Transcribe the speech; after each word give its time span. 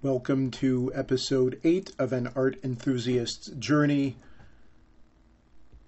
Welcome 0.00 0.52
to 0.52 0.92
episode 0.94 1.60
8 1.64 1.90
of 1.98 2.12
An 2.12 2.28
Art 2.36 2.62
Enthusiast's 2.62 3.48
Journey. 3.58 4.14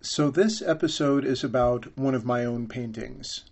So, 0.01 0.33
this 0.33 0.61
episode 0.61 1.25
is 1.25 1.45
about 1.45 1.97
one 1.97 2.17
of 2.17 2.25
my 2.25 2.45
own 2.45 2.67
paintings. 2.67 3.45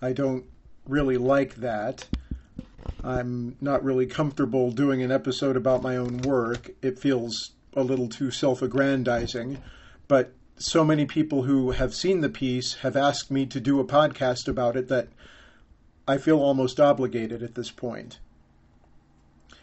I 0.00 0.12
don't 0.12 0.44
really 0.86 1.16
like 1.16 1.56
that. 1.56 2.06
I'm 3.02 3.56
not 3.60 3.82
really 3.82 4.06
comfortable 4.06 4.70
doing 4.70 5.02
an 5.02 5.10
episode 5.10 5.56
about 5.56 5.82
my 5.82 5.96
own 5.96 6.18
work. 6.18 6.70
It 6.80 7.00
feels 7.00 7.50
a 7.74 7.82
little 7.82 8.08
too 8.08 8.30
self 8.30 8.62
aggrandizing. 8.62 9.58
But 10.06 10.32
so 10.58 10.84
many 10.84 11.06
people 11.06 11.42
who 11.42 11.72
have 11.72 11.92
seen 11.92 12.20
the 12.20 12.28
piece 12.28 12.74
have 12.82 12.94
asked 12.94 13.32
me 13.32 13.46
to 13.46 13.58
do 13.58 13.80
a 13.80 13.84
podcast 13.84 14.46
about 14.46 14.76
it 14.76 14.86
that 14.86 15.08
I 16.06 16.18
feel 16.18 16.38
almost 16.38 16.78
obligated 16.78 17.42
at 17.42 17.56
this 17.56 17.72
point. 17.72 18.20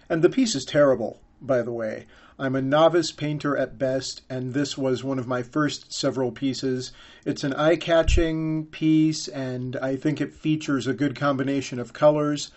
And 0.10 0.24
the 0.24 0.30
piece 0.30 0.56
is 0.56 0.66
terrible, 0.66 1.20
by 1.42 1.62
the 1.62 1.72
way. 1.72 2.06
I'm 2.38 2.56
a 2.56 2.62
novice 2.62 3.12
painter 3.12 3.56
at 3.56 3.78
best, 3.78 4.22
and 4.30 4.54
this 4.54 4.78
was 4.78 5.04
one 5.04 5.20
of 5.20 5.28
my 5.28 5.42
first 5.42 5.94
several 5.94 6.32
pieces. 6.32 6.92
It's 7.26 7.46
an 7.46 7.54
eye 7.54 7.78
catching 7.78 8.66
piece, 8.66 9.28
and 9.30 9.78
I 9.78 9.96
think 9.96 10.20
it 10.20 10.34
features 10.34 10.86
a 10.86 10.94
good 10.94 11.16
combination 11.16 11.80
of 11.80 11.94
colors, 11.94 12.52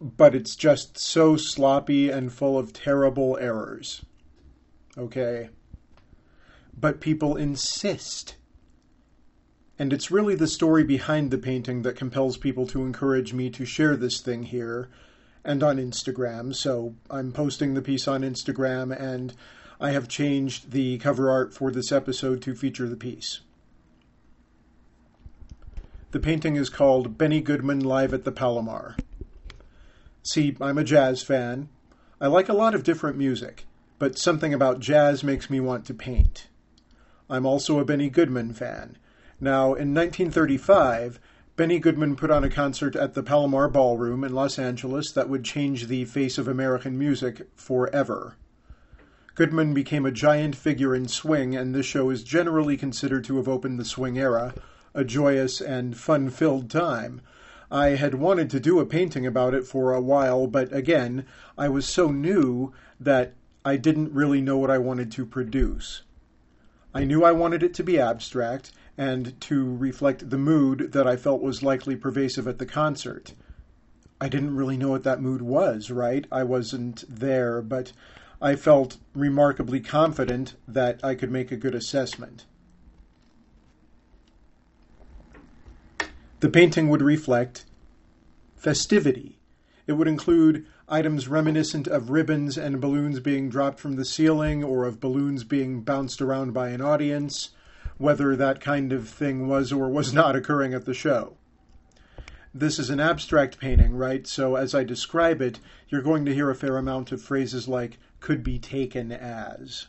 but 0.00 0.34
it's 0.34 0.56
just 0.56 0.98
so 0.98 1.36
sloppy 1.36 2.08
and 2.08 2.32
full 2.32 2.58
of 2.58 2.72
terrible 2.72 3.36
errors. 3.38 4.04
Okay? 4.96 5.50
But 6.74 7.00
people 7.00 7.36
insist. 7.36 8.36
And 9.78 9.92
it's 9.92 10.10
really 10.10 10.34
the 10.34 10.48
story 10.48 10.82
behind 10.82 11.30
the 11.30 11.38
painting 11.38 11.82
that 11.82 11.94
compels 11.94 12.36
people 12.38 12.66
to 12.68 12.84
encourage 12.84 13.34
me 13.34 13.50
to 13.50 13.66
share 13.66 13.96
this 13.96 14.20
thing 14.20 14.44
here 14.44 14.88
and 15.44 15.62
on 15.62 15.76
Instagram. 15.76 16.54
So 16.54 16.94
I'm 17.10 17.32
posting 17.32 17.74
the 17.74 17.82
piece 17.82 18.08
on 18.08 18.22
Instagram, 18.22 18.98
and 18.98 19.34
I 19.80 19.90
have 19.92 20.08
changed 20.08 20.72
the 20.72 20.98
cover 20.98 21.30
art 21.30 21.54
for 21.54 21.70
this 21.70 21.92
episode 21.92 22.42
to 22.42 22.54
feature 22.54 22.88
the 22.88 22.96
piece. 22.96 23.40
The 26.10 26.20
painting 26.20 26.56
is 26.56 26.70
called 26.70 27.18
Benny 27.18 27.40
Goodman 27.40 27.80
Live 27.80 28.14
at 28.14 28.24
the 28.24 28.32
Palomar. 28.32 28.96
See, 30.22 30.56
I'm 30.60 30.78
a 30.78 30.84
jazz 30.84 31.22
fan. 31.22 31.68
I 32.20 32.26
like 32.26 32.48
a 32.48 32.54
lot 32.54 32.74
of 32.74 32.82
different 32.82 33.16
music, 33.16 33.66
but 33.98 34.18
something 34.18 34.52
about 34.52 34.80
jazz 34.80 35.22
makes 35.22 35.48
me 35.48 35.60
want 35.60 35.84
to 35.86 35.94
paint. 35.94 36.48
I'm 37.30 37.46
also 37.46 37.78
a 37.78 37.84
Benny 37.84 38.08
Goodman 38.08 38.54
fan. 38.54 38.96
Now, 39.40 39.66
in 39.66 39.94
1935, 39.94 41.20
Benny 41.58 41.80
Goodman 41.80 42.14
put 42.14 42.30
on 42.30 42.44
a 42.44 42.48
concert 42.48 42.94
at 42.94 43.14
the 43.14 43.22
Palomar 43.24 43.68
Ballroom 43.68 44.22
in 44.22 44.32
Los 44.32 44.60
Angeles 44.60 45.10
that 45.10 45.28
would 45.28 45.44
change 45.44 45.88
the 45.88 46.04
face 46.04 46.38
of 46.38 46.46
American 46.46 46.96
music 46.96 47.48
forever. 47.56 48.36
Goodman 49.34 49.74
became 49.74 50.06
a 50.06 50.12
giant 50.12 50.54
figure 50.54 50.94
in 50.94 51.08
swing, 51.08 51.56
and 51.56 51.74
this 51.74 51.84
show 51.84 52.10
is 52.10 52.22
generally 52.22 52.76
considered 52.76 53.24
to 53.24 53.38
have 53.38 53.48
opened 53.48 53.80
the 53.80 53.84
swing 53.84 54.16
era, 54.16 54.54
a 54.94 55.02
joyous 55.02 55.60
and 55.60 55.96
fun 55.96 56.30
filled 56.30 56.70
time. 56.70 57.22
I 57.72 57.96
had 57.96 58.14
wanted 58.14 58.50
to 58.50 58.60
do 58.60 58.78
a 58.78 58.86
painting 58.86 59.26
about 59.26 59.52
it 59.52 59.66
for 59.66 59.92
a 59.92 60.00
while, 60.00 60.46
but 60.46 60.72
again, 60.72 61.26
I 61.58 61.68
was 61.68 61.86
so 61.86 62.12
new 62.12 62.72
that 63.00 63.34
I 63.64 63.78
didn't 63.78 64.12
really 64.12 64.40
know 64.40 64.58
what 64.58 64.70
I 64.70 64.78
wanted 64.78 65.10
to 65.10 65.26
produce. 65.26 66.02
I 66.98 67.04
knew 67.04 67.22
I 67.22 67.30
wanted 67.30 67.62
it 67.62 67.74
to 67.74 67.84
be 67.84 68.00
abstract, 68.00 68.72
and 68.96 69.40
to 69.42 69.76
reflect 69.76 70.30
the 70.30 70.36
mood 70.36 70.90
that 70.90 71.06
I 71.06 71.14
felt 71.14 71.40
was 71.40 71.62
likely 71.62 71.94
pervasive 71.94 72.48
at 72.48 72.58
the 72.58 72.66
concert. 72.66 73.34
I 74.20 74.28
didn't 74.28 74.56
really 74.56 74.76
know 74.76 74.88
what 74.88 75.04
that 75.04 75.22
mood 75.22 75.40
was, 75.40 75.92
right? 75.92 76.26
I 76.32 76.42
wasn't 76.42 77.04
there, 77.08 77.62
but 77.62 77.92
I 78.42 78.56
felt 78.56 78.96
remarkably 79.14 79.78
confident 79.78 80.56
that 80.66 80.98
I 81.04 81.14
could 81.14 81.30
make 81.30 81.52
a 81.52 81.56
good 81.56 81.76
assessment. 81.76 82.46
The 86.40 86.50
painting 86.50 86.88
would 86.88 87.02
reflect 87.02 87.64
festivity. 88.56 89.37
It 89.88 89.94
would 89.94 90.06
include 90.06 90.66
items 90.86 91.28
reminiscent 91.28 91.88
of 91.88 92.10
ribbons 92.10 92.58
and 92.58 92.78
balloons 92.78 93.20
being 93.20 93.48
dropped 93.48 93.80
from 93.80 93.96
the 93.96 94.04
ceiling 94.04 94.62
or 94.62 94.84
of 94.84 95.00
balloons 95.00 95.44
being 95.44 95.80
bounced 95.80 96.20
around 96.20 96.52
by 96.52 96.68
an 96.68 96.82
audience 96.82 97.50
whether 97.96 98.36
that 98.36 98.60
kind 98.60 98.92
of 98.92 99.08
thing 99.08 99.48
was 99.48 99.72
or 99.72 99.88
was 99.88 100.12
not 100.12 100.36
occurring 100.36 100.74
at 100.74 100.84
the 100.84 100.94
show. 100.94 101.38
This 102.54 102.78
is 102.78 102.90
an 102.90 103.00
abstract 103.00 103.58
painting, 103.58 103.96
right? 103.96 104.26
So 104.26 104.56
as 104.56 104.74
I 104.74 104.84
describe 104.84 105.40
it, 105.40 105.58
you're 105.88 106.02
going 106.02 106.24
to 106.26 106.34
hear 106.34 106.50
a 106.50 106.54
fair 106.54 106.76
amount 106.76 107.10
of 107.10 107.22
phrases 107.22 107.66
like 107.66 107.98
could 108.20 108.44
be 108.44 108.58
taken 108.58 109.10
as. 109.10 109.86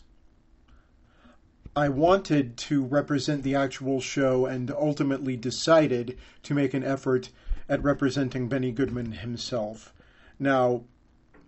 I 1.75 1.89
wanted 1.89 2.57
to 2.57 2.83
represent 2.83 3.43
the 3.43 3.55
actual 3.55 4.01
show 4.01 4.45
and 4.45 4.71
ultimately 4.71 5.35
decided 5.35 6.17
to 6.43 6.53
make 6.53 6.73
an 6.73 6.83
effort 6.83 7.29
at 7.69 7.84
representing 7.84 8.50
Benny 8.50 8.72
Goodman 8.72 9.12
himself. 9.13 9.94
Now, 10.40 10.84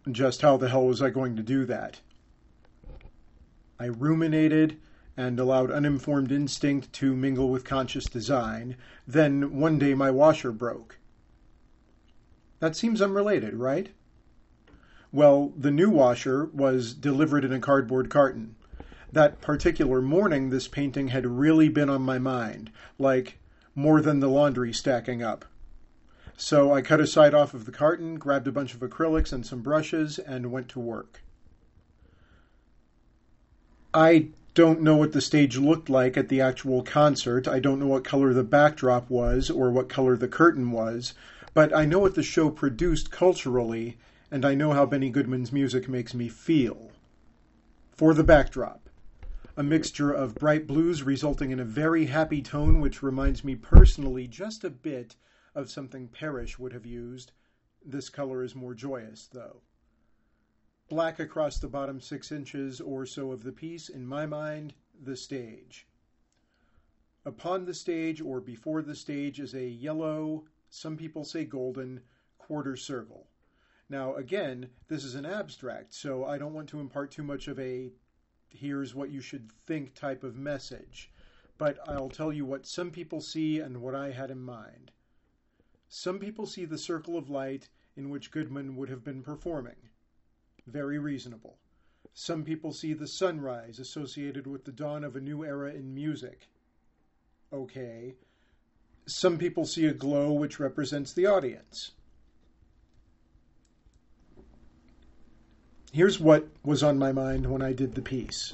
just 0.10 0.42
how 0.44 0.56
the 0.56 0.70
hell 0.70 0.86
was 0.86 1.02
I 1.02 1.10
going 1.10 1.36
to 1.36 1.44
do 1.44 1.66
that? 1.66 2.00
I 3.80 3.86
ruminated 3.86 4.78
and 5.18 5.40
allowed 5.40 5.72
uninformed 5.72 6.32
instinct 6.32 6.94
to 6.94 7.16
mingle 7.16 7.50
with 7.50 7.66
conscious 7.66 8.06
design. 8.06 8.78
Then 9.08 9.60
one 9.60 9.80
day 9.80 9.96
my 9.96 10.12
washer 10.12 10.52
broke. 10.52 11.00
That 12.60 12.76
seems 12.76 13.02
unrelated, 13.02 13.56
right? 13.56 13.90
Well, 15.12 15.52
the 15.58 15.72
new 15.72 15.90
washer 15.90 16.46
was 16.46 16.94
delivered 16.94 17.44
in 17.44 17.52
a 17.52 17.60
cardboard 17.60 18.10
carton. 18.10 18.56
That 19.12 19.42
particular 19.42 20.02
morning, 20.02 20.52
this 20.52 20.68
painting 20.68 21.10
had 21.10 21.26
really 21.26 21.68
been 21.68 21.90
on 21.90 22.04
my 22.04 22.20
mind, 22.20 22.72
like 22.98 23.40
more 23.76 24.00
than 24.00 24.20
the 24.20 24.30
laundry 24.30 24.72
stacking 24.72 25.22
up. 25.22 25.46
So 26.44 26.74
I 26.74 26.82
cut 26.82 27.00
a 27.00 27.06
side 27.06 27.36
off 27.36 27.54
of 27.54 27.66
the 27.66 27.72
carton, 27.72 28.16
grabbed 28.16 28.48
a 28.48 28.52
bunch 28.52 28.74
of 28.74 28.80
acrylics 28.80 29.32
and 29.32 29.46
some 29.46 29.62
brushes, 29.62 30.18
and 30.18 30.52
went 30.52 30.70
to 30.70 30.80
work. 30.80 31.22
I 33.94 34.30
don't 34.56 34.82
know 34.82 34.96
what 34.96 35.12
the 35.12 35.22
stage 35.22 35.60
looked 35.60 35.88
like 35.88 36.18
at 36.18 36.30
the 36.30 36.42
actual 36.42 36.82
concert. 36.82 37.48
I 37.48 37.60
don't 37.60 37.80
know 37.80 37.86
what 37.86 38.04
color 38.04 38.34
the 38.34 38.44
backdrop 38.44 39.08
was 39.08 39.52
or 39.52 39.70
what 39.70 39.88
color 39.88 40.18
the 40.18 40.28
curtain 40.28 40.72
was, 40.72 41.14
but 41.54 41.76
I 41.76 41.86
know 41.86 42.00
what 42.00 42.16
the 42.16 42.24
show 42.24 42.50
produced 42.50 43.12
culturally, 43.12 44.00
and 44.32 44.44
I 44.44 44.56
know 44.56 44.72
how 44.74 44.88
Benny 44.88 45.12
Goodman's 45.12 45.52
music 45.52 45.88
makes 45.88 46.16
me 46.16 46.28
feel. 46.28 46.90
For 47.92 48.16
the 48.16 48.24
backdrop, 48.24 48.90
a 49.56 49.62
mixture 49.62 50.12
of 50.12 50.34
bright 50.34 50.66
blues 50.66 51.04
resulting 51.04 51.52
in 51.52 51.60
a 51.60 51.66
very 51.66 52.08
happy 52.08 52.42
tone, 52.42 52.82
which 52.82 53.04
reminds 53.04 53.44
me 53.44 53.54
personally 53.54 54.26
just 54.26 54.64
a 54.64 54.72
bit 54.72 55.16
of 55.56 55.70
something 55.70 56.08
Parrish 56.08 56.58
would 56.60 56.74
have 56.74 56.86
used. 56.86 57.32
This 57.86 58.10
color 58.10 58.44
is 58.44 58.56
more 58.56 58.74
joyous, 58.74 59.28
though 59.32 59.62
black 60.92 61.22
across 61.22 61.58
the 61.58 61.70
bottom 61.70 62.02
six 62.02 62.34
inches 62.34 62.82
or 62.82 63.06
so 63.06 63.32
of 63.32 63.44
the 63.44 63.52
piece, 63.54 63.88
in 63.88 64.06
my 64.06 64.26
mind, 64.26 64.74
the 65.02 65.16
stage. 65.16 65.88
Upon 67.24 67.64
the 67.64 67.74
stage 67.74 68.20
or 68.20 68.42
before 68.42 68.82
the 68.82 68.94
stage 68.94 69.40
is 69.40 69.54
a 69.54 69.66
yellow, 69.66 70.44
some 70.70 70.98
people 70.98 71.24
say 71.24 71.46
golden, 71.46 72.02
quarter 72.38 72.76
circle. 72.76 73.28
Now, 73.88 74.16
again, 74.16 74.68
this 74.90 75.06
is 75.06 75.16
an 75.16 75.26
abstract, 75.26 75.94
so 75.94 76.26
I 76.26 76.38
don't 76.38 76.54
want 76.54 76.68
to 76.70 76.82
impart 76.82 77.10
too 77.10 77.24
much 77.24 77.48
of 77.48 77.58
a 77.58 77.94
here's 78.50 78.94
what 78.94 79.12
you 79.12 79.22
should 79.22 79.50
think 79.50 79.94
type 79.94 80.26
of 80.26 80.36
message, 80.36 81.10
but 81.58 81.80
I'll 81.88 82.10
tell 82.10 82.34
you 82.34 82.46
what 82.46 82.68
some 82.68 82.92
people 82.92 83.22
see 83.22 83.62
and 83.62 83.82
what 83.82 83.96
I 83.96 84.12
had 84.12 84.30
in 84.30 84.42
mind. 84.42 84.92
Some 85.94 86.20
people 86.20 86.46
see 86.46 86.64
the 86.64 86.78
circle 86.78 87.18
of 87.18 87.30
light 87.30 87.68
in 87.98 88.10
which 88.10 88.32
Goodman 88.32 88.78
would 88.78 88.88
have 88.88 89.04
been 89.04 89.22
performing. 89.22 89.76
Very 90.66 90.98
reasonable. 90.98 91.58
Some 92.14 92.46
people 92.46 92.72
see 92.72 92.94
the 92.94 93.10
sunrise 93.10 93.78
associated 93.78 94.48
with 94.48 94.64
the 94.64 94.72
dawn 94.72 95.04
of 95.04 95.18
a 95.18 95.20
new 95.20 95.44
era 95.44 95.74
in 95.74 95.94
music. 95.94 96.48
Okay. 97.52 98.16
Some 99.06 99.38
people 99.38 99.66
see 99.66 99.86
a 99.86 99.94
glow 99.94 100.32
which 100.32 100.62
represents 100.62 101.12
the 101.12 101.26
audience. 101.26 101.92
Here's 105.92 106.22
what 106.22 106.48
was 106.64 106.82
on 106.82 106.98
my 106.98 107.12
mind 107.12 107.52
when 107.52 107.62
I 107.62 107.74
did 107.74 107.96
the 107.96 108.02
piece. 108.02 108.54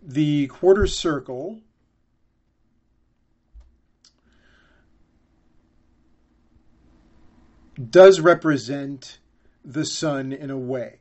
The 0.00 0.46
quarter 0.46 0.86
circle 0.86 1.62
does 7.90 8.20
represent 8.20 9.18
the 9.64 9.84
sun 9.84 10.32
in 10.32 10.50
a 10.50 10.58
way. 10.58 10.98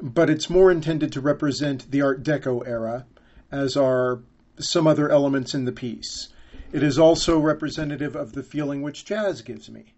But 0.00 0.30
it's 0.30 0.50
more 0.50 0.70
intended 0.70 1.12
to 1.12 1.20
represent 1.20 1.90
the 1.90 2.02
Art 2.02 2.22
Deco 2.22 2.66
era, 2.66 3.06
as 3.50 3.76
are 3.76 4.20
some 4.58 4.86
other 4.86 5.10
elements 5.10 5.54
in 5.54 5.64
the 5.64 5.72
piece. 5.72 6.28
It 6.72 6.82
is 6.82 6.98
also 6.98 7.38
representative 7.38 8.16
of 8.16 8.32
the 8.32 8.42
feeling 8.42 8.82
which 8.82 9.04
jazz 9.04 9.42
gives 9.42 9.70
me. 9.70 9.94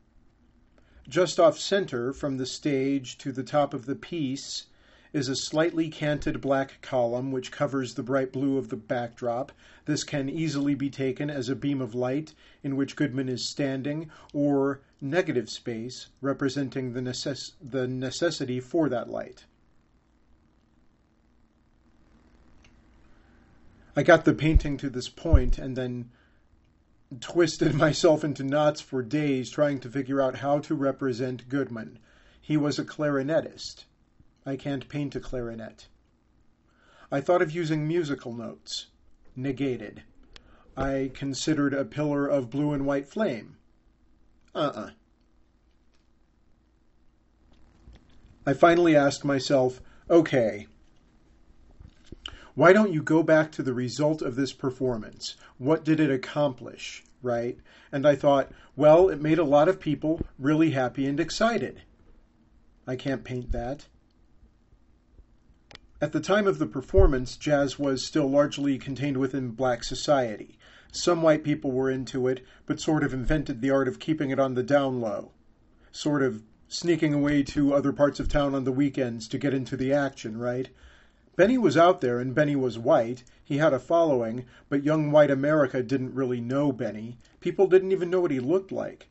Just 1.09 1.39
off 1.39 1.59
center 1.59 2.13
from 2.13 2.37
the 2.37 2.47
stage 2.47 3.17
to 3.19 3.33
the 3.33 3.43
top 3.43 3.73
of 3.73 3.87
the 3.87 3.95
piece 3.95 4.67
is 5.17 5.31
a 5.31 5.35
slightly 5.35 5.89
canted 5.89 6.43
black 6.43 6.79
column 6.83 7.33
which 7.33 7.51
covers 7.51 7.95
the 7.95 8.03
bright 8.03 8.35
blue 8.35 8.59
of 8.59 8.69
the 8.69 8.77
backdrop. 8.77 9.51
This 9.87 10.05
can 10.05 10.29
easily 10.29 10.75
be 10.75 10.91
taken 10.91 11.31
as 11.31 11.49
a 11.49 11.57
beam 11.57 11.81
of 11.81 11.95
light 11.95 12.35
in 12.63 12.77
which 12.77 12.97
Goodman 12.97 13.31
is 13.31 13.49
standing, 13.49 14.11
or 14.35 14.83
negative 15.01 15.49
space 15.49 16.09
representing 16.21 16.93
the, 16.93 17.01
necess- 17.01 17.53
the 17.63 17.89
necessity 17.89 18.61
for 18.61 18.91
that 18.91 19.09
light. 19.09 19.47
I 23.97 24.03
got 24.03 24.27
the 24.27 24.35
painting 24.35 24.77
to 24.77 24.91
this 24.91 25.09
point 25.09 25.57
and 25.57 25.79
then 25.79 26.11
twisted 27.21 27.75
myself 27.87 28.23
into 28.23 28.45
knots 28.45 28.83
for 28.83 29.03
days 29.03 29.49
trying 29.49 29.81
to 29.81 29.89
figure 29.89 30.21
out 30.21 30.37
how 30.37 30.59
to 30.59 30.75
represent 30.75 31.49
Goodman. 31.49 32.01
He 32.39 32.59
was 32.59 32.79
a 32.79 32.85
clarinetist. 32.85 33.87
I 34.47 34.55
can't 34.55 34.89
paint 34.89 35.17
a 35.17 35.21
clarinet. 35.21 35.89
I 37.11 37.21
thought 37.21 37.43
of 37.43 37.51
using 37.51 37.89
musical 37.89 38.33
notes. 38.33 38.87
Negated. 39.35 40.05
I 40.77 41.11
considered 41.13 41.75
a 41.75 41.85
pillar 41.85 42.29
of 42.29 42.49
blue 42.49 42.73
and 42.73 42.87
white 42.87 43.09
flame. 43.09 43.57
Uh-uh. 44.55 44.91
I 48.47 48.53
finally 48.53 48.95
asked 48.95 49.25
myself, 49.25 49.81
okay, 50.09 50.69
why 52.55 52.73
don't 52.73 52.93
you 52.93 53.03
go 53.03 53.25
back 53.25 53.51
to 53.53 53.63
the 53.63 53.75
result 53.75 54.23
of 54.23 54.37
this 54.37 54.53
performance? 54.53 55.35
What 55.59 55.85
did 55.85 55.99
it 55.99 56.11
accomplish, 56.11 57.05
right? 57.21 57.59
And 57.91 58.07
I 58.07 58.15
thought, 58.15 58.53
well, 58.77 59.09
it 59.09 59.21
made 59.21 59.39
a 59.39 59.45
lot 59.45 59.69
of 59.69 59.81
people 59.81 60.21
really 60.39 60.71
happy 60.71 61.05
and 61.07 61.19
excited. 61.19 61.83
I 62.87 62.95
can't 62.95 63.25
paint 63.25 63.51
that. 63.51 63.89
At 65.99 66.13
the 66.13 66.21
time 66.21 66.47
of 66.47 66.59
the 66.59 66.67
performance, 66.67 67.39
jazz 67.39 67.79
was 67.79 68.05
still 68.05 68.29
largely 68.29 68.77
contained 68.77 69.17
within 69.17 69.53
black 69.53 69.83
society. 69.83 70.59
Some 70.93 71.23
white 71.23 71.43
people 71.43 71.73
were 71.73 71.91
into 71.91 72.29
it, 72.29 72.45
but 72.67 72.81
sort 72.81 73.03
of 73.03 73.15
invented 73.15 73.63
the 73.63 73.71
art 73.71 73.89
of 73.89 73.99
keeping 73.99 74.29
it 74.29 74.39
on 74.39 74.53
the 74.53 74.63
down 74.63 75.01
low, 75.01 75.33
sort 75.91 76.23
of 76.23 76.43
sneaking 76.69 77.15
away 77.15 77.43
to 77.45 77.73
other 77.73 77.95
parts 77.95 78.21
of 78.21 78.29
town 78.29 78.55
on 78.55 78.65
the 78.65 78.73
weekends 78.73 79.27
to 79.29 79.39
get 79.39 79.55
into 79.55 79.75
the 79.75 79.91
action, 79.91 80.37
right? 80.37 80.69
Benny 81.35 81.57
was 81.57 81.79
out 81.79 82.03
there, 82.03 82.21
and 82.21 82.35
Benny 82.35 82.57
was 82.57 82.79
white. 82.79 83.25
He 83.43 83.57
had 83.57 83.73
a 83.73 83.79
following, 83.79 84.45
but 84.69 84.85
young 84.85 85.11
white 85.11 85.31
America 85.31 85.83
didn't 85.83 86.15
really 86.15 86.43
know 86.43 86.73
Benny. 86.73 87.17
People 87.41 87.69
didn't 87.69 87.93
even 87.93 88.11
know 88.11 88.21
what 88.21 88.31
he 88.31 88.41
looked 88.41 88.71
like. 88.71 89.09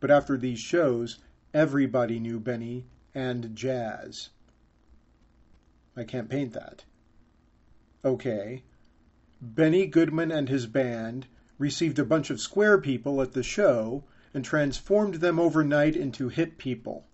But 0.00 0.10
after 0.10 0.38
these 0.38 0.58
shows, 0.58 1.18
everybody 1.52 2.18
knew 2.18 2.40
Benny 2.40 2.86
and 3.14 3.54
jazz. 3.54 4.30
I 5.96 6.04
can't 6.04 6.28
paint 6.28 6.52
that. 6.54 6.84
Okay. 8.04 8.62
Benny 9.40 9.86
Goodman 9.86 10.30
and 10.30 10.48
his 10.48 10.66
band 10.66 11.26
received 11.58 11.98
a 11.98 12.04
bunch 12.04 12.30
of 12.30 12.40
square 12.40 12.78
people 12.78 13.20
at 13.20 13.32
the 13.32 13.42
show 13.42 14.04
and 14.34 14.44
transformed 14.44 15.16
them 15.16 15.38
overnight 15.38 15.94
into 15.94 16.28
hip 16.28 16.58
people. 16.58 17.04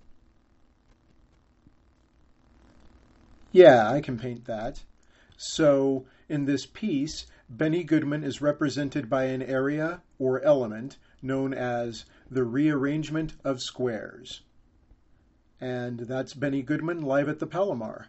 Yeah, 3.50 3.90
I 3.90 4.00
can 4.00 4.18
paint 4.18 4.44
that. 4.44 4.82
So 5.36 6.06
in 6.28 6.44
this 6.44 6.66
piece, 6.66 7.26
Benny 7.48 7.82
Goodman 7.82 8.24
is 8.24 8.42
represented 8.42 9.08
by 9.08 9.24
an 9.24 9.42
area 9.42 10.02
or 10.18 10.40
element 10.42 10.98
known 11.22 11.54
as 11.54 12.04
the 12.30 12.44
rearrangement 12.44 13.34
of 13.42 13.60
squares. 13.60 14.42
And 15.60 16.00
that's 16.00 16.34
Benny 16.34 16.62
Goodman 16.62 17.02
live 17.02 17.28
at 17.28 17.38
the 17.38 17.46
Palomar. 17.46 18.08